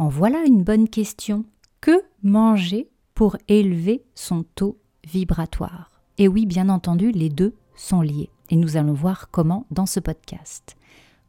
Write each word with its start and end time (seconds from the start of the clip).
En 0.00 0.08
voilà 0.08 0.44
une 0.46 0.64
bonne 0.64 0.88
question. 0.88 1.44
Que 1.82 2.02
manger 2.22 2.88
pour 3.12 3.36
élever 3.48 4.02
son 4.14 4.44
taux 4.54 4.78
vibratoire? 5.06 5.90
Et 6.16 6.26
oui, 6.26 6.46
bien 6.46 6.70
entendu, 6.70 7.10
les 7.10 7.28
deux 7.28 7.52
sont 7.76 8.00
liés. 8.00 8.30
Et 8.48 8.56
nous 8.56 8.78
allons 8.78 8.94
voir 8.94 9.28
comment 9.30 9.66
dans 9.70 9.84
ce 9.84 10.00
podcast. 10.00 10.74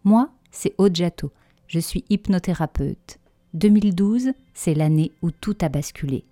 Moi, 0.06 0.30
c'est 0.52 0.74
Ojato. 0.78 1.34
Je 1.68 1.80
suis 1.82 2.06
hypnothérapeute. 2.10 3.20
2012, 3.56 4.32
c'est 4.54 4.74
l'année 4.74 5.12
où 5.22 5.32
tout 5.32 5.58
a 5.60 5.68
basculé. 5.68 6.24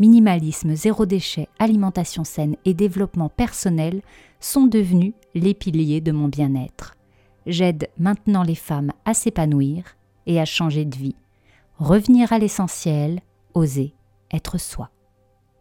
Minimalisme, 0.00 0.74
zéro 0.74 1.06
déchet, 1.06 1.46
alimentation 1.60 2.24
saine 2.24 2.56
et 2.64 2.74
développement 2.74 3.28
personnel 3.28 4.02
sont 4.40 4.66
devenus 4.66 5.14
les 5.36 5.54
piliers 5.54 6.00
de 6.00 6.10
mon 6.10 6.26
bien-être. 6.26 6.96
J'aide 7.46 7.86
maintenant 7.96 8.42
les 8.42 8.56
femmes 8.56 8.90
à 9.04 9.14
s'épanouir 9.14 9.96
et 10.26 10.40
à 10.40 10.44
changer 10.44 10.84
de 10.84 10.96
vie. 10.96 11.14
Revenir 11.78 12.32
à 12.32 12.38
l'essentiel, 12.38 13.20
oser 13.52 13.94
être 14.32 14.58
soi. 14.58 14.90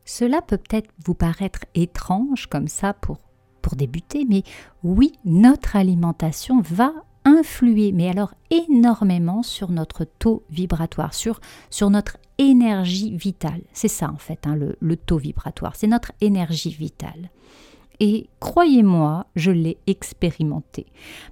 Cela 0.05 0.41
peut 0.41 0.57
peut-être 0.57 0.89
vous 1.03 1.13
paraître 1.13 1.65
étrange 1.73 2.47
comme 2.47 2.69
ça 2.69 2.93
pour, 2.93 3.17
pour 3.61 3.75
débuter, 3.75 4.25
mais 4.29 4.43
oui, 4.83 5.13
notre 5.25 5.75
alimentation 5.75 6.61
va 6.61 6.93
influer, 7.25 7.91
mais 7.91 8.07
alors 8.07 8.33
énormément 8.49 9.43
sur 9.43 9.71
notre 9.71 10.05
taux 10.05 10.43
vibratoire, 10.49 11.13
sur, 11.13 11.41
sur 11.69 11.89
notre 11.89 12.17
énergie 12.37 13.17
vitale. 13.17 13.63
C'est 13.73 13.89
ça 13.89 14.09
en 14.09 14.17
fait, 14.17 14.47
hein, 14.47 14.55
le, 14.55 14.77
le 14.79 14.95
taux 14.95 15.17
vibratoire, 15.17 15.75
c'est 15.75 15.87
notre 15.87 16.13
énergie 16.21 16.73
vitale. 16.73 17.29
Et 17.99 18.29
croyez-moi, 18.39 19.25
je 19.35 19.51
l'ai 19.51 19.77
expérimenté. 19.87 20.85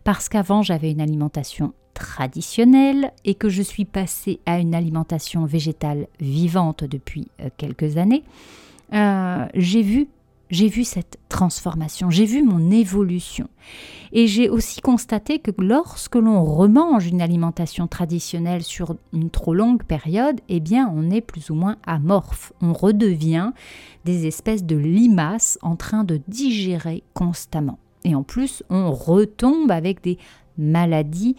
Parce 0.04 0.30
qu'avant, 0.30 0.62
j'avais 0.62 0.92
une 0.92 1.02
alimentation 1.02 1.74
traditionnelle 1.94 3.12
et 3.26 3.36
que 3.36 3.50
je 3.50 3.62
suis 3.62 3.86
passée 3.86 4.40
à 4.46 4.60
une 4.60 4.76
alimentation 4.76 5.46
végétale 5.46 6.08
vivante 6.20 6.84
depuis 6.84 7.28
euh, 7.40 7.50
quelques 7.58 7.98
années, 7.98 8.24
euh, 8.94 9.46
j'ai 9.54 9.82
vu 9.82 10.08
j'ai 10.54 10.68
vu 10.68 10.84
cette 10.84 11.18
transformation, 11.30 12.12
j'ai 12.12 12.26
vu 12.26 12.44
mon 12.44 12.70
évolution. 12.70 13.50
Et 14.12 14.28
j'ai 14.28 14.50
aussi 14.50 14.82
constaté 14.82 15.40
que 15.40 15.50
lorsque 15.58 16.16
l'on 16.16 16.44
remange 16.44 17.08
une 17.08 17.24
alimentation 17.24 17.88
traditionnelle 17.88 18.62
sur 18.62 18.96
une 19.14 19.32
trop 19.32 19.56
longue 19.56 19.84
période, 19.84 20.40
eh 20.50 20.60
bien 20.60 20.92
on 20.96 21.10
est 21.10 21.22
plus 21.22 21.50
ou 21.50 21.56
moins 21.56 21.78
amorphe. 21.88 22.54
On 22.62 22.72
redevient 22.72 23.52
des 24.06 24.28
espèces 24.28 24.64
de 24.64 24.76
limaces 24.76 25.58
en 25.64 25.76
train 25.76 26.04
de 26.04 26.22
digérer 26.28 27.02
constamment. 27.16 27.80
Et 28.04 28.14
en 28.14 28.22
plus, 28.22 28.64
on 28.70 28.92
retombe 28.92 29.72
avec 29.72 30.04
des 30.04 30.20
maladies, 30.58 31.36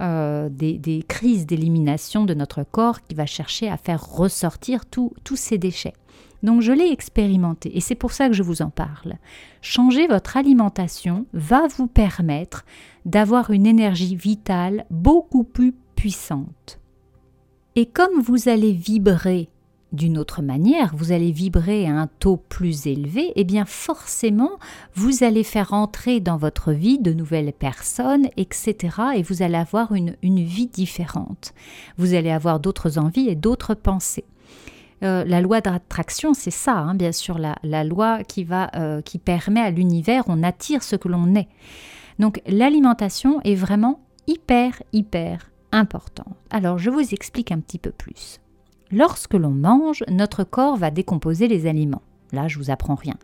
euh, 0.00 0.48
des, 0.50 1.04
crises 1.06 1.46
d'élimination 1.46 2.24
de 2.24 2.34
notre 2.34 2.62
corps 2.64 3.02
qui 3.02 3.14
va 3.14 3.26
chercher 3.26 3.68
à 3.68 3.76
faire 3.76 4.04
ressortir 4.04 4.86
tous 4.86 5.12
ces 5.36 5.58
déchets. 5.58 5.94
Donc 6.42 6.62
je 6.62 6.72
l'ai 6.72 6.90
expérimenté 6.90 7.76
et 7.76 7.80
c'est 7.80 7.94
pour 7.94 8.12
ça 8.12 8.28
que 8.28 8.34
je 8.34 8.42
vous 8.42 8.62
en 8.62 8.70
parle. 8.70 9.14
Changer 9.60 10.06
votre 10.06 10.36
alimentation 10.36 11.26
va 11.32 11.66
vous 11.66 11.88
permettre 11.88 12.64
d'avoir 13.04 13.50
une 13.50 13.66
énergie 13.66 14.14
vitale 14.14 14.84
beaucoup 14.90 15.44
plus 15.44 15.74
puissante. 15.96 16.78
Et 17.74 17.86
comme 17.86 18.20
vous 18.20 18.48
allez 18.48 18.72
vibrer 18.72 19.48
d'une 19.92 20.18
autre 20.18 20.42
manière, 20.42 20.94
vous 20.94 21.12
allez 21.12 21.32
vibrer 21.32 21.86
à 21.86 21.92
un 21.92 22.08
taux 22.18 22.36
plus 22.36 22.86
élevé, 22.86 23.28
et 23.28 23.32
eh 23.36 23.44
bien 23.44 23.64
forcément, 23.64 24.50
vous 24.94 25.24
allez 25.24 25.44
faire 25.44 25.72
entrer 25.72 26.20
dans 26.20 26.36
votre 26.36 26.72
vie 26.72 26.98
de 26.98 27.12
nouvelles 27.12 27.52
personnes, 27.52 28.28
etc. 28.36 28.76
Et 29.16 29.22
vous 29.22 29.42
allez 29.42 29.56
avoir 29.56 29.94
une, 29.94 30.14
vie 30.22 30.66
différente. 30.66 31.54
Vous 31.96 32.14
allez 32.14 32.30
avoir 32.30 32.60
d'autres 32.60 32.98
envies 32.98 33.28
et 33.28 33.34
d'autres 33.34 33.74
pensées. 33.74 34.24
Euh, 35.02 35.24
la 35.24 35.40
loi 35.40 35.60
d'attraction, 35.60 36.34
c'est 36.34 36.50
ça, 36.50 36.76
hein, 36.76 36.94
bien 36.94 37.12
sûr, 37.12 37.38
la, 37.38 37.84
loi 37.84 38.24
qui, 38.24 38.44
va, 38.44 38.70
euh, 38.74 39.00
qui 39.00 39.18
permet 39.18 39.60
à 39.60 39.70
l'univers, 39.70 40.24
on 40.26 40.42
attire 40.42 40.82
ce 40.82 40.96
que 40.96 41.08
l'on 41.08 41.34
est. 41.34 41.48
Donc 42.18 42.42
l'alimentation 42.46 43.40
est 43.42 43.54
vraiment 43.54 44.00
hyper, 44.26 44.82
hyper 44.92 45.50
importante. 45.72 46.36
Alors 46.50 46.78
je 46.78 46.90
vous 46.90 47.14
explique 47.14 47.52
un 47.52 47.60
petit 47.60 47.78
peu 47.78 47.90
plus. 47.90 48.40
Lorsque 48.90 49.34
l'on 49.34 49.50
mange, 49.50 50.04
notre 50.08 50.44
corps 50.44 50.76
va 50.76 50.90
décomposer 50.90 51.48
les 51.48 51.66
aliments. 51.66 52.02
Là, 52.32 52.48
je 52.48 52.58
vous 52.58 52.70
apprends 52.70 52.94
rien. 52.94 53.14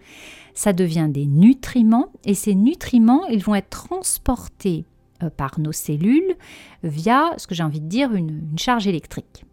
Ça 0.55 0.73
devient 0.73 1.09
des 1.11 1.27
nutriments 1.27 2.09
et 2.25 2.35
ces 2.35 2.55
nutriments, 2.55 3.27
ils 3.27 3.43
vont 3.43 3.55
être 3.55 3.71
transportés 3.71 4.85
euh, 5.23 5.31
par 5.31 5.59
nos 5.59 5.73
cellules 5.73 6.37
via, 6.83 7.35
ce 7.37 7.47
que 7.47 7.55
j'ai 7.55 7.63
envie 7.63 7.81
de 7.81 7.89
dire, 7.89 8.13
une 8.13 8.59
charge 8.59 8.87
électrique. 8.87 9.45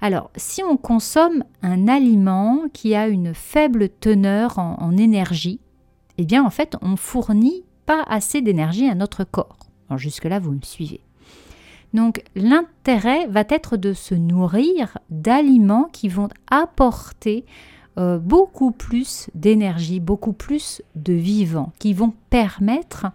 Alors, 0.00 0.30
si 0.36 0.62
on 0.62 0.76
consomme 0.76 1.44
un 1.62 1.86
aliment 1.86 2.64
qui 2.72 2.94
a 2.94 3.06
une 3.08 3.34
faible 3.34 3.90
teneur 3.90 4.58
en, 4.58 4.96
énergie, 4.96 5.60
eh 6.16 6.24
bien, 6.24 6.42
en 6.42 6.50
fait, 6.50 6.76
on 6.80 6.96
fournit 6.96 7.64
pas 7.84 8.02
assez 8.04 8.40
d'énergie 8.40 8.88
à 8.88 8.94
notre 8.94 9.24
corps. 9.24 9.58
jusque-là, 9.96 10.38
vous 10.38 10.52
me 10.52 10.62
suivez. 10.62 11.02
Donc, 11.92 12.22
l'intérêt 12.36 13.26
va 13.26 13.44
être 13.48 13.76
de 13.76 13.92
se 13.92 14.14
nourrir 14.14 14.98
d'aliments 15.10 15.88
qui 15.92 16.08
vont 16.08 16.28
apporter 16.50 17.44
euh, 17.98 18.18
beaucoup 18.18 18.70
plus 18.70 19.28
d'énergie, 19.34 19.98
beaucoup 19.98 20.32
plus 20.32 20.82
de 20.94 21.12
vivant, 21.12 21.72
qui 21.78 21.92
vont 21.92 22.14
permettre 22.30 23.06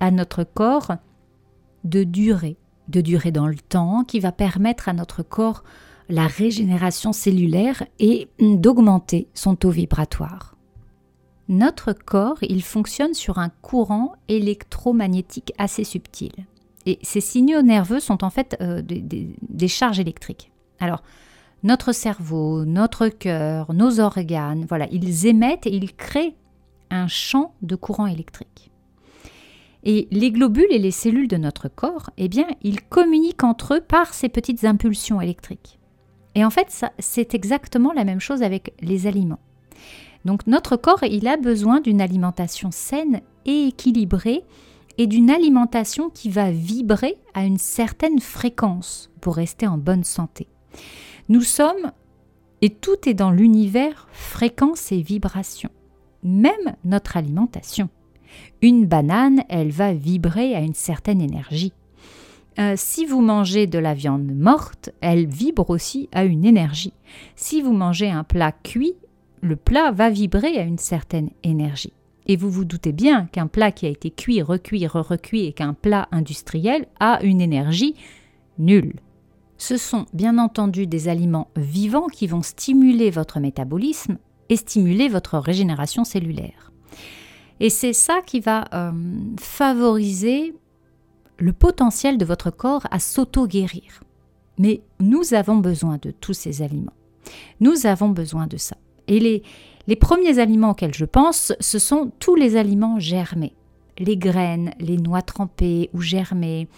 à 0.00 0.10
notre 0.10 0.44
corps 0.44 0.92
de 1.84 2.04
durer, 2.04 2.56
de 2.88 3.00
durer 3.00 3.32
dans 3.32 3.46
le 3.46 3.56
temps, 3.56 4.04
qui 4.04 4.20
va 4.20 4.32
permettre 4.32 4.88
à 4.88 4.92
notre 4.92 5.22
corps 5.22 5.64
la 6.10 6.26
régénération 6.26 7.12
cellulaire 7.12 7.84
et 7.98 8.28
d'augmenter 8.38 9.28
son 9.32 9.54
taux 9.54 9.70
vibratoire. 9.70 10.56
Notre 11.48 11.92
corps, 11.92 12.38
il 12.42 12.62
fonctionne 12.62 13.14
sur 13.14 13.38
un 13.38 13.48
courant 13.48 14.12
électromagnétique 14.28 15.52
assez 15.56 15.84
subtil. 15.84 16.30
Et 16.90 16.98
ces 17.02 17.20
signaux 17.20 17.62
nerveux 17.62 18.00
sont 18.00 18.24
en 18.24 18.30
fait 18.30 18.56
euh, 18.60 18.82
des, 18.82 19.68
charges 19.68 20.00
électriques. 20.00 20.50
Alors, 20.80 21.04
notre 21.62 21.92
cerveau, 21.92 22.64
notre 22.64 23.06
cœur, 23.06 23.72
nos 23.72 24.00
organes, 24.00 24.66
voilà, 24.68 24.88
ils 24.90 25.28
émettent 25.28 25.68
et 25.68 25.72
ils 25.72 25.94
créent 25.94 26.34
un 26.90 27.06
champ 27.06 27.54
de 27.62 27.76
courant 27.76 28.08
électrique. 28.08 28.72
Et 29.84 30.08
les 30.10 30.32
globules 30.32 30.66
et 30.70 30.80
les 30.80 30.90
cellules 30.90 31.28
de 31.28 31.36
notre 31.36 31.68
corps, 31.68 32.10
eh 32.16 32.26
bien, 32.26 32.48
ils 32.62 32.82
communiquent 32.82 33.44
entre 33.44 33.74
eux 33.74 33.80
par 33.80 34.12
ces 34.12 34.28
petites 34.28 34.64
impulsions 34.64 35.20
électriques. 35.20 35.78
Et 36.34 36.44
en 36.44 36.50
fait, 36.50 36.84
c'est 36.98 37.34
exactement 37.34 37.92
la 37.92 38.04
même 38.04 38.20
chose 38.20 38.42
avec 38.42 38.74
les 38.80 39.06
aliments. 39.06 39.38
Donc 40.24 40.44
notre 40.48 40.76
corps, 40.76 41.04
il 41.04 41.28
a 41.28 41.36
besoin 41.36 41.80
d'une 41.80 42.00
alimentation 42.00 42.72
saine 42.72 43.20
et 43.46 43.68
équilibrée 43.68 44.42
et 45.00 45.06
d'une 45.06 45.30
alimentation 45.30 46.10
qui 46.10 46.28
va 46.28 46.50
vibrer 46.50 47.16
à 47.32 47.46
une 47.46 47.56
certaine 47.56 48.20
fréquence 48.20 49.10
pour 49.22 49.34
rester 49.34 49.66
en 49.66 49.78
bonne 49.78 50.04
santé. 50.04 50.46
Nous 51.30 51.40
sommes, 51.40 51.92
et 52.60 52.68
tout 52.68 53.08
est 53.08 53.14
dans 53.14 53.30
l'univers, 53.30 54.08
fréquence 54.12 54.92
et 54.92 55.00
vibration. 55.00 55.70
Même 56.22 56.76
notre 56.84 57.16
alimentation. 57.16 57.88
Une 58.60 58.84
banane, 58.84 59.42
elle 59.48 59.70
va 59.70 59.94
vibrer 59.94 60.54
à 60.54 60.60
une 60.60 60.74
certaine 60.74 61.22
énergie. 61.22 61.72
Euh, 62.58 62.74
si 62.76 63.06
vous 63.06 63.22
mangez 63.22 63.66
de 63.66 63.78
la 63.78 63.94
viande 63.94 64.30
morte, 64.30 64.90
elle 65.00 65.26
vibre 65.26 65.70
aussi 65.70 66.10
à 66.12 66.24
une 66.24 66.44
énergie. 66.44 66.92
Si 67.36 67.62
vous 67.62 67.72
mangez 67.72 68.10
un 68.10 68.22
plat 68.22 68.52
cuit, 68.52 68.96
le 69.40 69.56
plat 69.56 69.92
va 69.92 70.10
vibrer 70.10 70.58
à 70.58 70.62
une 70.62 70.76
certaine 70.76 71.30
énergie. 71.42 71.94
Et 72.26 72.36
vous 72.36 72.50
vous 72.50 72.64
doutez 72.64 72.92
bien 72.92 73.26
qu'un 73.26 73.46
plat 73.46 73.72
qui 73.72 73.86
a 73.86 73.88
été 73.88 74.10
cuit, 74.10 74.42
recuit, 74.42 74.86
re-recuit 74.86 75.46
et 75.46 75.52
qu'un 75.52 75.74
plat 75.74 76.08
industriel 76.12 76.86
a 77.00 77.22
une 77.22 77.40
énergie 77.40 77.94
nulle. 78.58 78.94
Ce 79.58 79.76
sont 79.76 80.06
bien 80.12 80.38
entendu 80.38 80.86
des 80.86 81.08
aliments 81.08 81.48
vivants 81.56 82.06
qui 82.06 82.26
vont 82.26 82.42
stimuler 82.42 83.10
votre 83.10 83.40
métabolisme 83.40 84.18
et 84.48 84.56
stimuler 84.56 85.08
votre 85.08 85.38
régénération 85.38 86.04
cellulaire. 86.04 86.72
Et 87.60 87.68
c'est 87.68 87.92
ça 87.92 88.22
qui 88.24 88.40
va 88.40 88.64
euh, 88.72 88.92
favoriser 89.38 90.54
le 91.38 91.52
potentiel 91.52 92.16
de 92.16 92.24
votre 92.24 92.50
corps 92.50 92.86
à 92.90 92.98
s'auto-guérir. 92.98 94.02
Mais 94.58 94.82
nous 94.98 95.34
avons 95.34 95.56
besoin 95.56 95.98
de 96.00 96.10
tous 96.10 96.34
ces 96.34 96.62
aliments. 96.62 96.92
Nous 97.60 97.86
avons 97.86 98.08
besoin 98.08 98.46
de 98.46 98.56
ça. 98.56 98.76
Et 99.08 99.20
les, 99.20 99.42
les 99.90 99.96
premiers 99.96 100.38
aliments 100.38 100.70
auxquels 100.70 100.94
je 100.94 101.04
pense, 101.04 101.52
ce 101.58 101.80
sont 101.80 102.12
tous 102.20 102.36
les 102.36 102.54
aliments 102.54 103.00
germés. 103.00 103.54
Les 103.98 104.16
graines, 104.16 104.70
les 104.78 104.96
noix 104.96 105.20
trempées 105.20 105.90
ou 105.92 106.00
germées, 106.00 106.68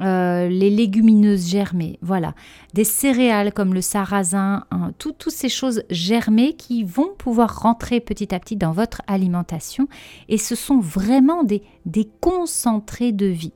euh, 0.00 0.48
les 0.48 0.70
légumineuses 0.70 1.48
germées, 1.48 1.98
voilà. 2.00 2.32
Des 2.72 2.84
céréales 2.84 3.52
comme 3.52 3.74
le 3.74 3.80
sarrasin, 3.80 4.66
hein, 4.70 4.92
toutes 4.98 5.30
ces 5.30 5.48
choses 5.48 5.82
germées 5.90 6.52
qui 6.52 6.84
vont 6.84 7.10
pouvoir 7.18 7.60
rentrer 7.60 7.98
petit 7.98 8.32
à 8.32 8.38
petit 8.38 8.54
dans 8.54 8.70
votre 8.70 9.02
alimentation. 9.08 9.88
Et 10.28 10.38
ce 10.38 10.54
sont 10.54 10.78
vraiment 10.78 11.42
des, 11.42 11.64
des 11.86 12.08
concentrés 12.20 13.10
de 13.10 13.26
vie. 13.26 13.52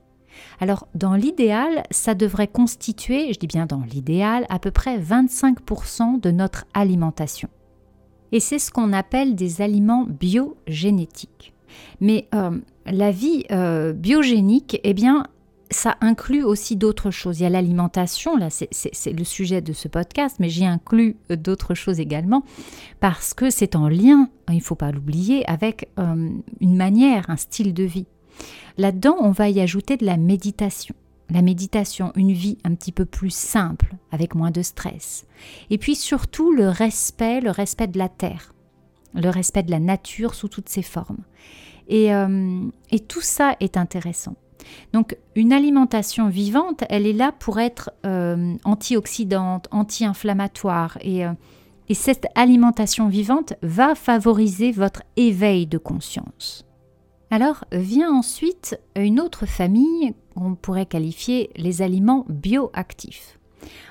Alors 0.59 0.89
dans 0.97 1.15
l'idéal, 1.15 1.85
ça 1.93 2.17
devrait 2.17 2.49
constituer, 2.49 3.33
je 3.33 3.39
dis 3.39 3.47
bien 3.47 3.67
dans 3.67 3.83
l'idéal, 3.83 4.45
à 4.49 4.59
peu 4.59 4.73
près 4.73 4.99
25% 4.99 6.21
de 6.21 6.33
notre 6.33 6.65
alimentation. 6.75 7.49
Et 8.33 8.41
c'est 8.41 8.59
ce 8.59 8.71
qu'on 8.71 8.93
appelle 8.93 9.35
des 9.35 9.63
aliments 9.63 10.07
biogénétiques. 10.09 11.55
Mais 12.01 12.29
euh, 12.35 12.59
la 12.87 13.11
vie 13.11 13.45
euh, 13.51 13.93
biogénique, 13.93 14.81
eh 14.83 14.95
bien, 14.95 15.27
ça 15.71 15.97
inclut 16.01 16.43
aussi 16.43 16.77
d'autres 16.77 17.11
choses. 17.11 17.41
Il 17.41 17.45
y 17.45 17.47
a 17.47 17.51
l'alimentation, 17.51 18.37
là 18.37 18.49
c'est 18.51 19.13
le 19.13 19.25
sujet 19.25 19.61
de 19.61 19.73
ce 19.73 19.89
podcast, 19.89 20.37
mais 20.39 20.49
j'y 20.49 20.65
inclus 20.65 21.17
euh, 21.31 21.37
d'autres 21.37 21.75
choses 21.75 22.01
également, 22.01 22.45
parce 23.01 23.35
que 23.35 23.51
c'est 23.51 23.77
en 23.77 23.89
lien, 23.89 24.29
il 24.49 24.57
ne 24.57 24.61
faut 24.61 24.75
pas 24.75 24.93
l'oublier, 24.93 25.49
avec 25.49 25.89
une 25.99 26.77
manière, 26.77 27.29
un 27.29 27.37
style 27.37 27.75
de 27.75 27.85
vie. 27.85 28.07
Là-dedans, 28.79 29.17
on 29.21 29.31
va 29.31 29.49
y 29.49 29.61
ajouter 29.61 29.97
de 29.97 30.05
la 30.05 30.17
méditation. 30.17 30.95
La 31.31 31.43
méditation, 31.43 32.13
une 32.17 32.33
vie 32.33 32.59
un 32.65 32.75
petit 32.75 32.93
peu 32.93 33.07
plus 33.07 33.31
simple, 33.31 33.95
avec 34.13 34.35
moins 34.35 34.51
de 34.51 34.63
stress. 34.63 35.27
Et 35.71 35.79
puis 35.79 35.97
surtout 35.97 36.53
le 36.53 36.69
respect, 36.69 37.41
le 37.41 37.51
respect 37.51 37.87
de 37.87 37.99
la 37.99 38.09
terre, 38.09 38.55
le 39.15 39.31
respect 39.31 39.63
de 39.63 39.71
la 39.71 39.81
nature 39.81 40.35
sous 40.35 40.49
toutes 40.49 40.69
ses 40.69 40.83
formes. 40.83 41.25
Et, 41.89 42.15
euh, 42.15 42.61
tout 43.09 43.21
ça 43.21 43.57
est 43.61 43.77
intéressant. 43.77 44.37
Donc 44.93 45.17
une 45.35 45.53
alimentation 45.53 46.29
vivante, 46.29 46.85
elle 46.89 47.07
est 47.07 47.13
là 47.13 47.33
pour 47.33 47.59
être 47.59 47.91
euh, 48.07 48.55
antioxydante, 48.65 49.69
anti-inflammatoire. 49.71 50.99
Et, 51.03 51.27
euh, 51.27 51.33
et 51.89 51.95
cette 51.95 52.27
alimentation 52.35 53.09
vivante 53.09 53.55
va 53.63 53.95
favoriser 53.95 54.73
votre 54.73 55.03
éveil 55.17 55.67
de 55.67 55.79
conscience. 55.79 56.65
Alors 57.31 57.65
vient 57.73 58.13
ensuite 58.13 58.81
une 58.97 59.21
autre 59.21 59.45
famille 59.45 60.15
qu'on 60.35 60.55
pourrait 60.55 60.87
qualifier 60.87 61.51
les 61.57 61.83
aliments 61.83 62.27
bioactifs. 62.29 63.39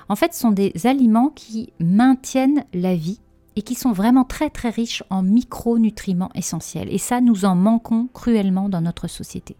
En 0.08 0.16
fait, 0.16 0.34
ce 0.34 0.40
sont 0.40 0.52
des 0.52 0.72
aliments 0.84 1.30
qui 1.30 1.72
maintiennent 1.80 2.64
la 2.72 2.94
vie 2.94 3.20
et 3.56 3.62
qui 3.62 3.74
sont 3.74 3.92
vraiment 3.92 4.24
très 4.24 4.50
très 4.50 4.70
riches 4.70 5.02
en 5.10 5.22
micronutriments 5.22 6.30
essentiels. 6.34 6.92
Et 6.92 6.98
ça, 6.98 7.20
nous 7.20 7.44
en 7.44 7.54
manquons 7.54 8.08
cruellement 8.12 8.68
dans 8.68 8.80
notre 8.80 9.08
société. 9.08 9.56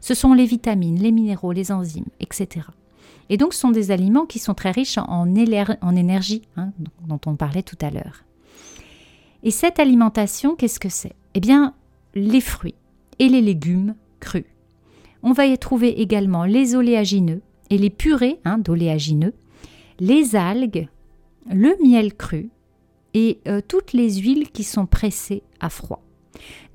Ce 0.00 0.14
sont 0.14 0.34
les 0.34 0.46
vitamines, 0.46 1.00
les 1.00 1.12
minéraux, 1.12 1.52
les 1.52 1.70
enzymes, 1.72 2.06
etc. 2.20 2.66
Et 3.30 3.36
donc, 3.36 3.54
ce 3.54 3.60
sont 3.60 3.70
des 3.70 3.90
aliments 3.90 4.26
qui 4.26 4.38
sont 4.38 4.54
très 4.54 4.70
riches 4.70 4.98
en, 4.98 5.04
en 5.06 5.96
énergie, 5.96 6.42
hein, 6.56 6.72
dont 7.06 7.20
on 7.26 7.36
parlait 7.36 7.62
tout 7.62 7.78
à 7.80 7.90
l'heure. 7.90 8.24
Et 9.42 9.50
cette 9.50 9.78
alimentation, 9.78 10.56
qu'est-ce 10.56 10.80
que 10.80 10.88
c'est? 10.88 11.14
Eh 11.34 11.40
bien, 11.40 11.74
les 12.14 12.40
fruits 12.40 12.74
et 13.18 13.28
les 13.28 13.40
légumes 13.40 13.94
crus. 14.18 14.46
On 15.22 15.32
va 15.32 15.46
y 15.46 15.58
trouver 15.58 16.00
également 16.00 16.44
les 16.44 16.74
oléagineux 16.74 17.42
et 17.70 17.78
les 17.78 17.90
purées 17.90 18.40
hein, 18.44 18.58
d'oléagineux, 18.58 19.34
les 20.00 20.36
algues, 20.36 20.88
le 21.50 21.74
miel 21.82 22.14
cru 22.14 22.50
et 23.14 23.40
euh, 23.48 23.60
toutes 23.66 23.92
les 23.92 24.14
huiles 24.16 24.50
qui 24.50 24.64
sont 24.64 24.86
pressées 24.86 25.42
à 25.60 25.70
froid. 25.70 26.02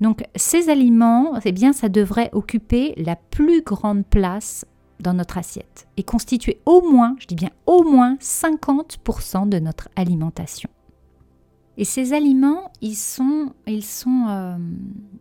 Donc 0.00 0.24
ces 0.36 0.68
aliments, 0.68 1.38
eh 1.44 1.72
ça 1.72 1.88
devrait 1.88 2.30
occuper 2.32 2.94
la 2.96 3.16
plus 3.16 3.62
grande 3.62 4.04
place 4.04 4.66
dans 5.00 5.14
notre 5.14 5.38
assiette 5.38 5.86
et 5.96 6.02
constituer 6.02 6.60
au 6.66 6.82
moins, 6.82 7.16
je 7.18 7.26
dis 7.26 7.34
bien 7.34 7.50
au 7.66 7.82
moins 7.82 8.16
50% 8.16 9.48
de 9.48 9.58
notre 9.58 9.88
alimentation. 9.96 10.68
Et 11.76 11.84
ces 11.84 12.12
aliments, 12.12 12.70
euh, 12.82 14.56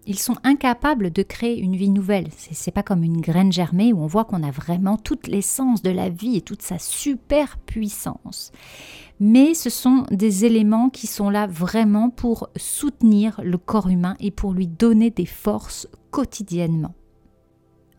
ils 0.06 0.20
sont 0.20 0.36
incapables 0.44 1.12
de 1.12 1.24
créer 1.24 1.60
une 1.60 1.76
vie 1.76 1.90
nouvelle. 1.90 2.28
C'est, 2.32 2.72
pas 2.72 2.84
comme 2.84 3.04
une 3.04 3.22
graine 3.22 3.52
germée 3.52 3.92
où 3.92 4.02
on 4.02 4.08
voit 4.08 4.26
qu'on 4.26 4.44
a 4.44 4.52
vraiment 4.52 4.98
toute 4.98 5.28
l'essence 5.28 5.82
de 5.82 5.90
la 5.90 6.10
vie 6.10 6.38
et 6.38 6.42
toute 6.42 6.62
sa 6.62 6.78
super 6.78 7.58
puissance. 7.58 8.52
Mais 9.20 9.56
ce 9.56 9.70
sont 9.70 10.06
des 10.12 10.46
éléments 10.46 10.90
qui 10.90 11.08
sont 11.08 11.30
là 11.30 11.48
vraiment 11.48 12.10
pour 12.10 12.50
soutenir 12.56 13.40
le 13.44 13.58
corps 13.58 13.90
humain 13.90 14.16
et 14.20 14.32
pour 14.32 14.54
lui 14.54 14.68
donner 14.68 15.10
des 15.10 15.26
forces 15.26 15.88
quotidiennement. 16.12 16.94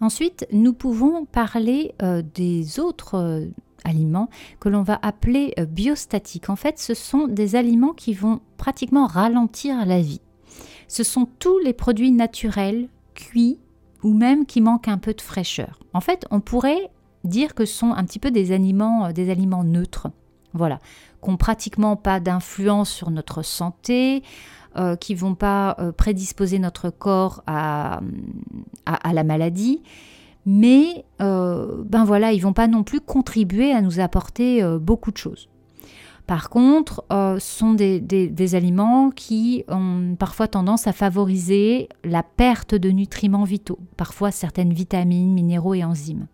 Ensuite, 0.00 0.46
nous 0.52 0.74
pouvons 0.74 1.24
parler 1.24 1.94
euh, 2.02 2.22
des 2.34 2.78
autres 2.78 3.14
euh, 3.14 3.46
aliments 3.84 4.28
que 4.60 4.68
l'on 4.68 4.82
va 4.82 4.98
appeler 5.02 5.54
euh, 5.58 5.66
biostatiques. 5.66 6.50
En 6.50 6.56
fait, 6.56 6.78
ce 6.78 6.94
sont 6.94 7.28
des 7.28 7.56
aliments 7.56 7.92
qui 7.92 8.14
vont 8.14 8.40
pratiquement 8.56 9.06
ralentir 9.06 9.86
la 9.86 10.00
vie. 10.00 10.20
Ce 10.88 11.02
sont 11.02 11.28
tous 11.38 11.58
les 11.58 11.72
produits 11.72 12.12
naturels, 12.12 12.88
cuits 13.14 13.58
ou 14.02 14.12
même 14.12 14.44
qui 14.46 14.60
manquent 14.60 14.88
un 14.88 14.98
peu 14.98 15.14
de 15.14 15.20
fraîcheur. 15.20 15.80
En 15.92 16.00
fait, 16.00 16.26
on 16.30 16.40
pourrait 16.40 16.90
dire 17.24 17.54
que 17.54 17.64
ce 17.64 17.74
sont 17.74 17.92
un 17.92 18.04
petit 18.04 18.18
peu 18.18 18.30
des 18.30 18.52
aliments, 18.52 19.06
euh, 19.06 19.12
des 19.12 19.30
aliments 19.30 19.64
neutres. 19.64 20.08
Voilà, 20.52 20.78
qui 21.22 21.30
n'ont 21.30 21.36
pratiquement 21.36 21.96
pas 21.96 22.20
d'influence 22.20 22.88
sur 22.88 23.10
notre 23.10 23.42
santé, 23.42 24.22
euh, 24.76 24.94
qui 24.94 25.16
vont 25.16 25.34
pas 25.34 25.76
prédisposer 25.96 26.60
notre 26.60 26.90
corps 26.90 27.42
à 27.46 28.00
la 28.86 29.24
maladie 29.24 29.82
mais 30.46 31.04
euh, 31.20 31.82
ben 31.84 32.04
voilà, 32.04 32.32
ils 32.32 32.40
vont 32.40 32.52
pas 32.52 32.66
non 32.66 32.82
plus 32.82 33.00
contribuer 33.00 33.72
à 33.72 33.80
nous 33.80 34.00
apporter 34.00 34.62
euh, 34.62 34.78
beaucoup 34.78 35.10
de 35.10 35.16
choses. 35.16 35.48
Par 36.26 36.48
contre, 36.48 37.04
euh, 37.12 37.38
ce 37.38 37.58
sont 37.58 37.74
des, 37.74 38.54
aliments 38.54 39.10
qui 39.10 39.64
ont 39.68 40.16
parfois 40.18 40.48
tendance 40.48 40.86
à 40.86 40.92
favoriser 40.92 41.88
la 42.02 42.22
perte 42.22 42.74
de 42.74 42.90
nutriments 42.90 43.44
vitaux, 43.44 43.78
parfois 43.96 44.30
certaines 44.30 44.72
vitamines, 44.72 45.34
minéraux 45.34 45.74
et 45.74 45.84
enzymes. 45.84 46.26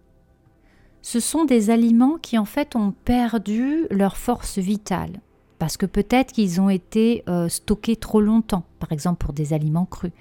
Ce 1.03 1.19
sont 1.19 1.45
des 1.45 1.71
aliments 1.71 2.19
qui 2.21 2.39
en 2.39 2.45
fait 2.45 2.77
ont 2.77 2.93
perdu 3.05 3.87
leur 3.91 4.17
force 4.17 4.59
vitale, 4.59 5.21
parce 5.61 5.77
que 5.77 5.87
peut-être 5.87 6.33
qu'ils 6.33 6.61
ont 6.61 6.71
été 6.71 7.23
stockés 7.49 7.95
trop 7.95 8.21
longtemps, 8.21 8.65
par 8.81 8.91
exemple 8.91 9.25
pour 9.25 9.33
des 9.33 9.53
aliments 9.53 9.87
crus. 9.87 10.13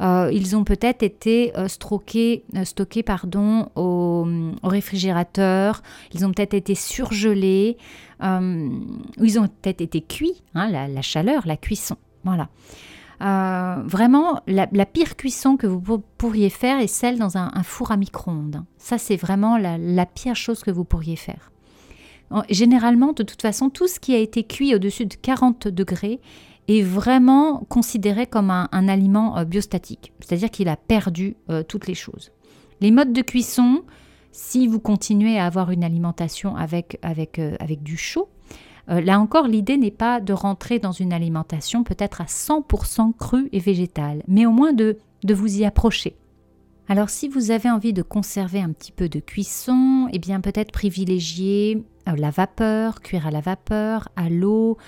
Euh, 0.00 0.30
ils 0.32 0.56
ont 0.56 0.64
peut-être 0.64 1.02
été 1.02 1.56
euh, 1.58 1.68
stockés, 1.68 2.44
euh, 2.56 2.64
stockés 2.64 3.02
pardon, 3.02 3.68
au, 3.76 4.26
réfrigérateur, 4.62 5.82
ils 6.14 6.24
ont 6.24 6.32
peut-être 6.32 6.54
été 6.54 6.74
surgelés, 6.74 7.76
ils 8.22 9.38
ont 9.38 9.48
peut-être 9.62 9.80
été 9.80 10.00
cuits, 10.00 10.42
hein, 10.54 10.70
la, 10.70 11.02
chaleur, 11.02 11.46
la 11.46 11.56
cuisson. 11.56 11.96
Voilà. 12.24 12.48
vraiment, 13.20 14.40
la, 14.46 14.66
pire 14.86 15.16
cuisson 15.16 15.56
que 15.56 15.66
vous 15.66 16.02
pourriez 16.18 16.50
faire 16.50 16.80
est 16.80 16.86
celle 16.86 17.18
dans 17.18 17.36
un, 17.36 17.62
four 17.62 17.92
à 17.92 17.96
micro-ondes. 17.96 18.64
Ça, 18.78 18.98
c'est 18.98 19.16
vraiment 19.16 19.58
la, 19.58 20.06
pire 20.06 20.36
chose 20.36 20.62
que 20.62 20.70
vous 20.70 20.84
pourriez 20.84 21.16
faire. 21.16 21.50
Généralement, 22.48 23.12
de 23.12 23.22
toute 23.22 23.42
façon, 23.42 23.70
tout 23.70 23.88
ce 23.88 23.98
qui 23.98 24.14
a 24.14 24.18
été 24.18 24.44
cuit 24.44 24.74
au-dessus 24.74 25.06
de 25.06 25.14
40 25.14 25.66
degrés 25.68 26.20
est 26.68 26.82
vraiment 26.82 27.64
considéré 27.68 28.26
comme 28.26 28.50
un, 28.50 28.88
aliment 28.88 29.36
euh, 29.38 29.44
biostatique, 29.44 30.12
c'est-à-dire 30.20 30.50
qu'il 30.50 30.68
a 30.68 30.76
perdu 30.76 31.36
euh, 31.48 31.62
toutes 31.62 31.86
les 31.86 31.94
choses. 31.94 32.30
Les 32.80 32.90
modes 32.90 33.12
de 33.12 33.22
cuisson, 33.22 33.82
si 34.32 34.66
vous 34.66 34.78
continuez 34.78 35.38
à 35.38 35.46
avoir 35.46 35.70
une 35.70 35.84
alimentation 35.84 36.56
avec, 36.56 37.00
euh, 37.04 37.56
du 37.80 37.96
chaud, 37.96 38.28
là 38.88 39.20
encore, 39.20 39.46
l'idée 39.46 39.76
n'est 39.76 39.92
pas 39.92 40.20
de 40.20 40.32
rentrer 40.32 40.80
dans 40.80 40.90
une 40.90 41.12
alimentation 41.12 41.84
peut-être 41.84 42.20
à 42.20 42.24
100% 42.24 43.12
crue 43.16 43.48
et 43.52 43.60
végétale, 43.60 44.24
mais 44.26 44.46
au 44.46 44.50
moins 44.50 44.72
de, 44.72 44.98
vous 45.28 45.58
y 45.58 45.64
approcher. 45.64 46.16
Alors 46.88 47.08
si 47.08 47.28
vous 47.28 47.52
avez 47.52 47.70
envie 47.70 47.92
de 47.92 48.02
conserver 48.02 48.60
un 48.60 48.72
petit 48.72 48.90
peu 48.90 49.08
de 49.08 49.20
cuisson, 49.20 50.08
eh 50.12 50.18
bien 50.18 50.40
peut-être 50.40 50.72
privilégier 50.72 51.84
la 52.16 52.30
vapeur, 52.30 53.00
cuire 53.00 53.26
à 53.26 53.30
la 53.30 53.40
vapeur, 53.40 54.08
à 54.16 54.28
l'eau, 54.28 54.78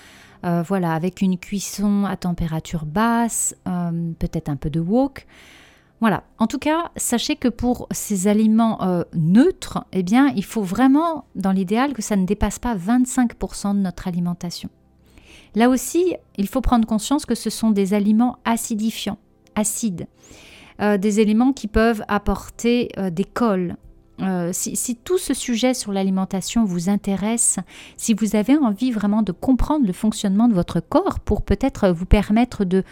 euh, 0.45 0.61
voilà, 0.61 0.93
avec 0.93 1.21
une 1.21 1.37
cuisson 1.37 2.03
à 2.05 2.17
température 2.17 2.85
basse, 2.85 3.55
euh, 3.67 4.11
peut-être 4.19 4.49
un 4.49 4.57
peu 4.57 4.69
de 4.69 4.79
wok. 4.79 5.25
Voilà. 6.01 6.23
En 6.37 6.47
tout 6.47 6.59
cas, 6.59 6.91
sachez 6.97 7.37
que 7.37 7.47
pour 7.47 7.87
ces 7.91 8.27
aliments 8.27 8.83
euh, 8.83 9.03
neutres, 9.13 9.85
eh 9.93 10.03
bien, 10.03 10.33
il 10.35 10.43
faut 10.43 10.61
vraiment, 10.61 11.25
dans 11.35 11.53
l'idéal, 11.53 11.93
que 11.93 12.01
ça 12.01 12.17
ne 12.17 12.25
dépasse 12.25 12.59
pas 12.59 12.75
25% 12.75 13.73
de 13.73 13.79
notre 13.79 14.09
alimentation. 14.09 14.69
Là 15.55 15.69
aussi, 15.69 16.15
il 16.35 16.49
faut 16.49 16.61
prendre 16.61 16.85
conscience 16.85 17.25
que 17.25 17.35
ce 17.35 17.49
sont 17.49 17.71
des 17.71 17.93
aliments 17.93 18.37
acidifiants, 18.43 19.19
acides, 19.55 20.07
des 20.79 21.19
éléments 21.19 21.53
qui 21.53 21.67
peuvent 21.67 22.03
apporter 22.07 22.89
des 23.11 23.23
cols, 23.23 23.77
euh, 24.21 24.51
si, 24.53 24.95
tout 25.03 25.17
ce 25.17 25.33
sujet 25.33 25.73
sur 25.73 25.91
l'alimentation 25.91 26.65
vous 26.65 26.89
intéresse, 26.89 27.57
si 27.97 28.13
vous 28.13 28.35
avez 28.35 28.55
envie 28.55 28.91
vraiment 28.91 29.23
de 29.23 29.31
comprendre 29.31 29.87
le 29.87 29.93
fonctionnement 29.93 30.47
de 30.47 30.53
votre 30.53 30.79
corps 30.79 31.19
pour 31.19 31.41
peut-être 31.41 31.89
vous 31.89 32.05
permettre 32.05 32.63
de, 32.63 32.83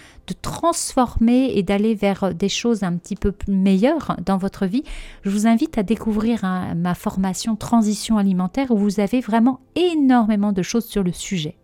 transformer 0.42 1.52
et 1.56 1.62
d'aller 1.62 1.94
vers 1.94 2.34
des 2.34 2.48
choses 2.48 2.84
un 2.84 2.96
petit 2.96 3.18
peu 3.18 3.34
meilleures 3.50 4.16
dans 4.26 4.38
votre 4.38 4.66
vie, 4.66 4.84
je 5.24 5.30
vous 5.30 5.46
invite 5.46 5.78
à 5.78 5.84
découvrir 5.84 6.46
hein, 6.46 6.74
ma 6.74 6.96
formation 6.96 7.58
Transition 7.58 8.18
alimentaire 8.18 8.72
où 8.72 8.78
vous 8.78 9.02
avez 9.02 9.20
vraiment 9.20 9.60
énormément 9.76 10.54
de 10.54 10.62
choses 10.62 10.86
sur 10.86 11.04
le 11.04 11.12
sujet. 11.12 11.58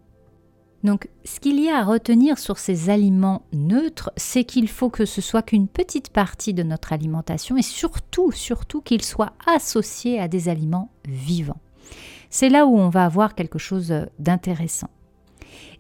Donc, 0.88 1.10
ce 1.25 1.41
qu'il 1.41 1.60
y 1.62 1.67
a 1.67 1.79
à 1.79 1.84
retenir 1.84 2.39
sur 2.39 2.58
ces 2.58 2.89
aliments 2.89 3.41
neutres, 3.51 4.10
c'est 4.15 4.46
qu'il 4.46 4.70
faut 4.70 4.89
que 4.89 5.03
ce 5.03 5.20
soit 5.20 5.41
qu'une 5.41 5.67
petite 5.67 6.12
partie 6.12 6.53
de 6.53 6.63
notre 6.63 6.94
alimentation 6.94 7.58
et 7.58 7.62
surtout, 7.62 8.32
surtout 8.32 8.79
qu'ils 8.79 9.01
soient 9.01 9.34
associés 9.48 10.17
à 10.17 10.29
des 10.29 10.48
aliments 10.48 10.89
vivants. 11.06 11.60
C'est 12.29 12.48
là 12.48 12.65
où 12.65 12.77
on 12.77 12.88
va 12.88 13.03
avoir 13.03 13.36
quelque 13.36 13.60
chose 13.60 13.94
d'intéressant. 14.17 14.89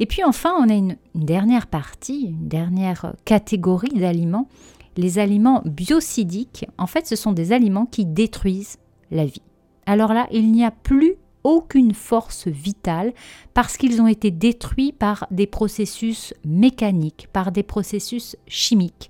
Et 0.01 0.07
puis 0.07 0.25
enfin, 0.25 0.53
on 0.59 0.69
a 0.69 0.73
une, 0.73 0.97
dernière 1.15 1.67
partie, 1.67 2.25
une 2.25 2.49
dernière 2.49 3.13
catégorie 3.23 3.97
d'aliments, 3.97 4.49
les 4.97 5.19
aliments 5.19 5.61
biocidiques. 5.63 6.65
En 6.77 6.85
fait, 6.85 7.07
ce 7.07 7.15
sont 7.15 7.31
des 7.31 7.53
aliments 7.53 7.85
qui 7.85 8.05
détruisent 8.05 8.77
la 9.11 9.23
vie. 9.23 9.41
Alors 9.85 10.13
là, 10.13 10.27
il 10.33 10.51
n'y 10.51 10.65
a 10.65 10.71
plus 10.71 11.15
aucune 11.47 11.93
force 11.93 12.47
vitale 12.47 13.13
parce 13.53 13.77
qu'ils 13.77 14.01
ont 14.01 14.07
été 14.07 14.31
détruits 14.31 14.91
par 14.91 15.25
des 15.31 15.47
processus 15.47 16.33
mécaniques, 16.45 17.29
par 17.31 17.53
des 17.53 17.63
processus 17.63 18.35
chimiques. 18.47 19.09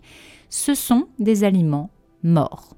Ce 0.50 0.76
sont 0.76 1.08
des 1.18 1.44
aliments 1.44 1.90
morts. 2.22 2.76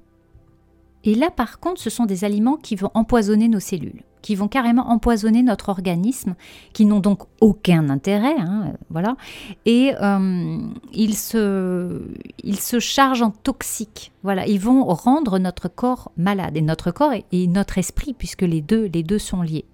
Et 1.04 1.14
là, 1.14 1.30
par 1.30 1.60
contre, 1.60 1.80
ce 1.80 1.90
sont 1.90 2.06
des 2.06 2.24
aliments 2.24 2.56
qui 2.56 2.74
vont 2.74 2.90
empoisonner 2.94 3.48
nos 3.48 3.60
cellules 3.60 4.02
qui 4.22 4.34
vont 4.34 4.48
carrément 4.48 4.90
empoisonner 4.90 5.42
notre 5.42 5.68
organisme, 5.68 6.34
qui 6.72 6.84
n'ont 6.84 7.00
donc 7.00 7.22
aucun 7.40 7.88
intérêt, 7.88 8.36
hein, 8.38 8.72
voilà, 8.90 9.16
et 9.66 9.92
euh, 10.00 10.58
ils, 10.92 11.16
se, 11.16 12.02
ils 12.42 12.60
se 12.60 12.78
chargent 12.78 13.22
en 13.22 13.30
toxiques, 13.30 14.12
voilà, 14.22 14.46
ils 14.46 14.60
vont 14.60 14.84
rendre 14.84 15.38
notre 15.38 15.68
corps 15.68 16.12
malade, 16.16 16.56
et 16.56 16.62
notre 16.62 16.90
corps 16.90 17.12
et, 17.12 17.46
notre 17.46 17.78
esprit, 17.78 18.14
puisque 18.14 18.42
les 18.42 18.60
deux, 18.60 18.86
les 18.92 19.02
deux 19.02 19.18
sont 19.18 19.42
liés. 19.42 19.64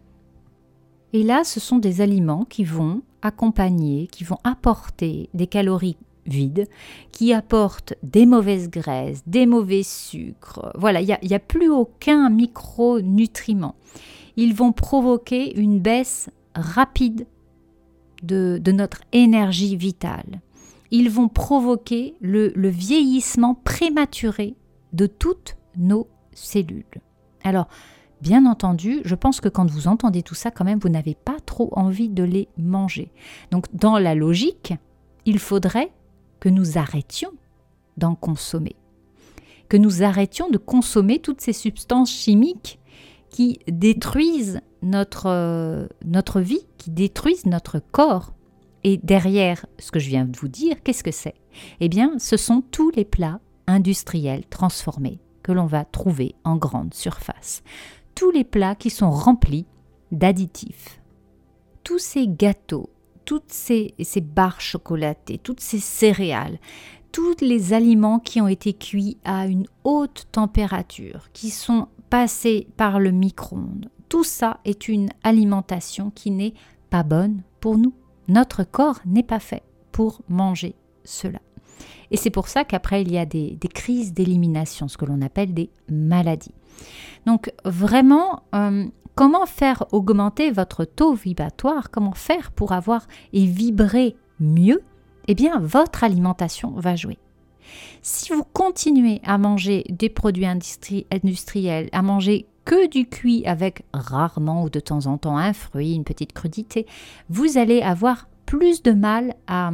Et 1.13 1.23
là, 1.23 1.45
ce 1.45 1.61
sont 1.61 1.79
des 1.79 2.01
aliments 2.01 2.45
qui 2.45 2.65
vont 2.65 3.03
accompagner, 3.23 4.07
qui 4.09 4.25
vont 4.25 4.39
apporter 4.45 5.31
des 5.35 5.47
calories 5.47 5.97
vides, 6.27 6.69
qui 7.13 7.33
apportent 7.33 7.95
des 8.03 8.27
mauvaises 8.27 8.71
graisses, 8.71 9.23
des 9.27 9.47
mauvais 9.47 9.83
sucres. 9.83 10.73
Voilà, 10.75 11.01
il 11.01 11.07
n'y 11.07 11.13
a, 11.13 11.37
a, 11.37 11.39
plus 11.39 11.71
aucun 11.71 12.29
micronutriment 12.31 13.77
ils 14.37 14.55
vont 14.55 14.73
provoquer 14.73 15.59
une 15.59 15.81
baisse 15.81 16.31
rapide 16.55 17.27
de, 18.23 18.61
notre 18.73 19.01
énergie 19.13 19.77
vitale. 19.77 20.41
Ils 20.91 21.11
vont 21.11 21.29
provoquer 21.29 22.15
le, 22.21 22.53
vieillissement 22.69 23.55
prématuré 23.55 24.55
de 24.93 25.07
toutes 25.07 25.57
nos 25.77 26.09
cellules. 26.33 26.85
Alors, 27.43 27.69
Bien 28.23 28.47
entendu, 28.47 29.03
je 29.05 29.15
pense 29.15 29.43
que 29.43 29.49
quand 29.51 29.71
vous 29.71 29.89
entendez 29.89 30.23
tout 30.23 30.35
ça, 30.35 30.51
quand 30.51 30.65
même, 30.65 30.79
vous 30.79 30.89
n'avez 30.89 31.15
pas 31.15 31.37
trop 31.45 31.69
envie 31.73 32.09
de 32.09 32.23
les 32.23 32.49
manger. 32.57 33.13
Donc, 33.51 33.67
dans 33.75 33.99
la 33.99 34.15
logique, 34.15 34.73
il 35.27 35.39
faudrait 35.39 35.93
que 36.41 36.49
nous 36.49 36.79
arrêtions 36.79 37.33
d'en 37.99 38.15
consommer, 38.15 38.75
que 39.69 39.77
nous 39.77 40.03
arrêtions 40.03 40.49
de 40.49 40.57
consommer 40.57 41.19
toutes 41.19 41.43
ces 41.43 41.53
substances 41.53 42.11
chimiques 42.11 42.79
qui 43.37 43.59
détruisent 43.69 44.63
notre, 44.81 45.27
euh, 45.27 45.89
notre 46.07 46.41
vie, 46.41 46.67
qui 46.79 46.91
détruisent 46.91 47.45
notre 47.45 47.81
corps. 47.81 48.33
Et 48.83 48.97
derrière 48.97 49.67
ce 49.79 49.91
que 49.91 49.99
je 49.99 50.09
viens 50.09 50.25
de 50.25 50.35
vous 50.39 50.49
dire, 50.49 50.83
qu'est-ce 50.83 51.05
que 51.05 51.11
c'est? 51.11 51.35
Eh 51.81 51.91
bien, 51.91 52.19
ce 52.19 52.39
sont 52.39 52.63
tous 52.63 52.91
les 52.93 53.05
plats 53.05 53.41
industriels 53.67 54.47
transformés 54.47 55.21
que 55.43 55.53
l'on 55.53 55.67
va 55.67 55.85
trouver 55.85 56.35
en 56.45 56.57
grande 56.57 56.95
surface. 56.95 57.63
Tous 58.15 58.31
les 58.31 58.43
plats 58.43 58.75
qui 58.75 58.89
sont 58.89 59.11
remplis 59.11 59.67
d'additifs. 60.13 61.03
Tous 61.85 61.99
ces 61.99 62.27
gâteaux, 62.27 62.89
toutes 63.27 63.53
ces, 63.53 63.93
ces 64.03 64.23
barres 64.23 64.63
chocolatées, 64.63 65.37
toutes 65.37 65.61
ces 65.61 65.79
céréales, 65.79 66.59
tous 67.17 67.41
les 67.41 67.73
aliments 67.73 68.19
qui 68.19 68.43
ont 68.43 68.47
été 68.47 68.75
cuits 68.75 69.17
à 69.25 69.47
une 69.47 69.65
haute 69.85 70.27
température, 70.33 71.31
qui 71.33 71.49
sont 71.49 71.89
passer 72.11 72.69
par 72.77 73.01
le 73.01 73.11
micro-ondes. 73.11 73.89
Tout 74.11 74.23
ça 74.23 74.61
est 74.67 74.87
une 74.87 75.09
alimentation 75.25 76.11
qui 76.11 76.31
n'est 76.31 76.53
pas 76.91 77.05
bonne 77.05 77.41
pour 77.61 77.79
nous. 77.79 77.95
Notre 78.29 78.65
corps 78.65 79.01
n'est 79.07 79.23
pas 79.23 79.39
fait 79.39 79.63
pour 79.93 80.21
manger 80.29 80.75
cela. 81.05 81.39
Et 82.11 82.19
c'est 82.19 82.29
pour 82.29 82.49
ça 82.49 82.65
qu'après, 82.65 83.01
il 83.01 83.11
y 83.11 83.17
a 83.17 83.25
des, 83.25 83.59
crises 83.73 84.13
d'élimination, 84.13 84.87
ce 84.87 84.99
que 84.99 85.07
l'on 85.07 85.23
appelle 85.23 85.55
des 85.55 85.71
maladies. 85.91 86.55
Donc 87.25 87.51
vraiment, 87.65 88.43
euh, 88.55 88.85
comment 89.15 89.47
faire 89.47 89.87
augmenter 89.91 90.51
votre 90.51 90.85
taux 90.85 91.15
vibratoire? 91.15 91.91
Comment 91.91 92.13
faire 92.13 92.53
pour 92.53 92.73
avoir 92.73 93.09
et 93.33 93.47
vibrer 93.47 94.17
mieux? 94.39 94.83
Eh 95.29 95.35
bien, 95.35 95.59
votre 95.59 96.05
alimentation 96.05 96.71
va 96.73 96.97
jouer. 96.97 97.19
Si 98.03 98.33
vous 98.33 98.45
continuez 98.45 99.21
à 99.25 99.39
manger 99.39 99.85
des 99.89 100.09
produits 100.09 100.47
industriels, 100.47 101.89
à 101.93 102.03
manger 102.03 102.47
que 102.65 102.89
du 102.89 103.09
cuit 103.09 103.47
avec 103.47 103.85
rarement 103.93 104.65
ou 104.65 104.71
de 104.71 104.81
temps 104.81 105.07
en 105.07 105.19
temps 105.19 105.37
un 105.39 105.53
fruit, 105.53 105.95
une 105.95 106.05
petite 106.05 106.33
crudité, 106.33 106.87
vous 107.29 107.59
allez 107.59 107.81
avoir 107.83 108.29
plus 108.45 108.83
de 108.83 108.93
mal 108.93 109.35
à, 109.47 109.71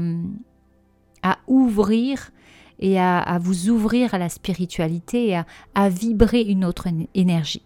à 1.23 1.39
ouvrir 1.47 2.31
et 2.79 2.99
à, 2.99 3.39
vous 3.41 3.71
ouvrir 3.71 4.15
à 4.15 4.19
la 4.19 4.29
spiritualité 4.29 5.29
et 5.29 5.41
à 5.75 5.89
vibrer 5.89 6.41
une 6.41 6.65
autre 6.65 6.89
énergie. 7.15 7.63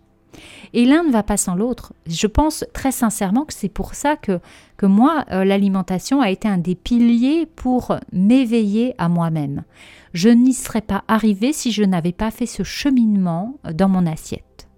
Et 0.73 0.85
l'un 0.85 1.03
ne 1.03 1.13
va 1.13 1.23
pas 1.23 1.37
sans 1.37 1.55
l'autre. 1.55 1.93
Je 2.07 2.27
pense 2.27 2.65
très 2.73 2.93
sincèrement 2.93 3.45
que 3.45 3.55
c'est 3.55 3.69
pour 3.69 3.95
ça 3.95 4.17
que, 4.17 4.41
moi, 4.83 5.25
euh, 5.31 5.45
l'alimentation 5.45 6.21
a 6.21 6.31
été 6.31 6.49
un 6.49 6.59
des 6.59 6.75
piliers 6.75 7.47
pour 7.47 7.97
m'éveiller 8.13 8.95
à 8.99 9.09
moi-même. 9.09 9.65
Je 10.13 10.29
n'y 10.29 10.55
serais 10.55 10.81
pas 10.81 11.05
arrivée 11.09 11.53
si 11.53 11.73
je 11.73 11.83
n'avais 11.83 12.13
pas 12.13 12.31
fait 12.31 12.47
ce 12.47 12.63
cheminement 12.63 13.59
dans 13.73 13.89
mon 13.89 14.07
assiette. 14.07 14.69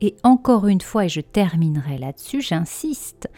Et 0.00 0.16
encore 0.24 0.66
une 0.66 0.80
fois, 0.80 1.04
et 1.04 1.08
je 1.08 1.20
terminerai 1.20 1.96
là-dessus, 1.96 2.40
j'insiste, 2.40 3.28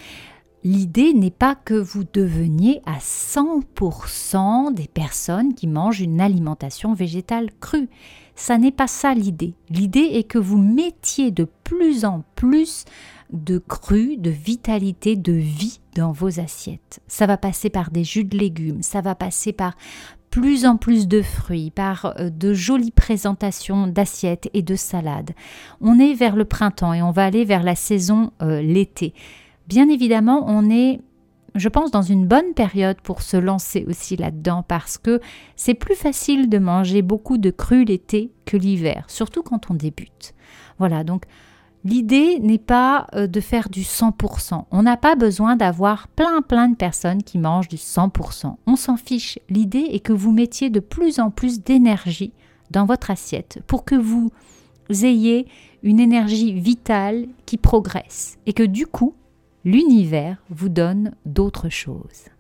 l'idée 0.64 1.12
n'est 1.12 1.30
pas 1.30 1.54
que 1.54 1.75
vous 1.75 2.04
deveniez 2.11 2.80
à 2.87 2.99
100% 2.99 4.73
des 4.73 4.88
personnes 4.88 5.54
qui 5.54 5.66
mangent 5.66 6.00
une 6.00 6.23
alimentation 6.23 6.94
végétale 6.94 7.50
crue 7.61 7.90
ça 8.34 8.58
n'est 8.58 8.72
pas 8.72 8.86
ça 8.86 9.14
l'idée. 9.14 9.54
L'idée 9.70 10.10
est 10.12 10.24
que 10.24 10.38
vous 10.38 10.58
mettiez 10.58 11.30
de 11.30 11.46
plus 11.64 12.04
en 12.04 12.24
plus 12.34 12.84
de 13.32 13.58
cru, 13.58 14.16
de 14.16 14.30
vitalité, 14.30 15.16
de 15.16 15.32
vie 15.32 15.80
dans 15.94 16.12
vos 16.12 16.40
assiettes. 16.40 17.00
Ça 17.06 17.26
va 17.26 17.36
passer 17.36 17.70
par 17.70 17.90
des 17.90 18.04
jus 18.04 18.24
de 18.24 18.36
légumes, 18.36 18.82
ça 18.82 19.00
va 19.00 19.14
passer 19.14 19.52
par 19.52 19.76
plus 20.30 20.66
en 20.66 20.76
plus 20.76 21.06
de 21.06 21.22
fruits, 21.22 21.70
par 21.70 22.14
euh, 22.18 22.28
de 22.28 22.54
jolies 22.54 22.90
présentations 22.90 23.86
d'assiettes 23.86 24.50
et 24.52 24.62
de 24.62 24.74
salades. 24.74 25.30
On 25.80 26.00
est 26.00 26.14
vers 26.14 26.34
le 26.34 26.44
printemps 26.44 26.92
et 26.92 27.02
on 27.02 27.12
va 27.12 27.24
aller 27.24 27.44
vers 27.44 27.62
la 27.62 27.76
saison 27.76 28.32
euh, 28.42 28.60
l'été. 28.60 29.14
Bien 29.68 29.88
évidemment, 29.88 30.44
on 30.48 30.68
est 30.70 31.00
je 31.54 31.68
pense, 31.68 31.90
dans 31.90 32.02
une 32.02 32.26
bonne 32.26 32.52
période 32.54 33.00
pour 33.00 33.23
se 33.23 33.37
lancer 33.37 33.84
aussi 33.88 34.16
là-dedans 34.16 34.64
parce 34.66 34.99
que 34.99 35.20
c'est 35.54 35.75
plus 35.75 35.94
facile 35.94 36.49
de 36.49 36.58
manger 36.58 37.02
beaucoup 37.02 37.38
de 37.38 37.50
cru 37.50 37.84
l'été 37.84 38.32
que 38.44 38.56
l'hiver, 38.56 39.04
surtout 39.08 39.42
quand 39.42 39.70
on 39.70 39.75
débute. 39.75 40.34
Voilà, 40.78 41.04
donc 41.04 41.25
l'idée 41.84 42.40
n'est 42.40 42.58
pas 42.58 43.06
euh, 43.14 43.28
de 43.28 43.40
faire 43.40 43.68
du 43.68 43.82
100%. 43.82 44.64
On 44.73 44.82
n'a 44.82 44.96
pas 44.96 45.14
besoin 45.14 45.54
d'avoir 45.54 46.08
plein 46.08 46.42
plein 46.42 46.68
de 46.68 46.76
personnes 46.76 47.23
qui 47.23 47.38
mangent 47.38 47.68
du 47.68 47.76
100%. 47.76 48.56
On 48.66 48.76
s'en 48.76 48.96
fiche. 48.96 49.38
L'idée 49.49 49.87
est 49.92 50.00
que 50.00 50.12
vous 50.12 50.32
mettiez 50.32 50.70
de 50.70 50.80
plus 50.80 51.20
en 51.20 51.30
plus 51.30 51.61
d'énergie 51.62 52.32
dans 52.73 52.87
votre 52.87 53.12
assiette 53.12 53.61
pour 53.68 53.84
que 53.84 53.94
vous 53.94 54.32
ayez 54.90 55.46
une 55.84 56.00
énergie 56.00 56.52
vitale 56.52 57.26
qui 57.46 57.58
progresse 57.58 58.38
et 58.46 58.52
que 58.52 58.62
du 58.64 58.87
coup, 58.87 59.14
l'univers 59.64 60.42
vous 60.50 60.68
donne 60.68 61.14
d'autres 61.25 61.71
choses. 61.71 62.33